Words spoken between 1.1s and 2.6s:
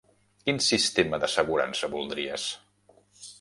d'assegurança voldries?